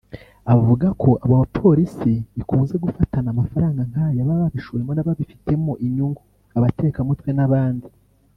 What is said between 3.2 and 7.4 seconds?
amafaranga nk’aya baba babishowemo n’ababifitemo inyungu (abatekamutwe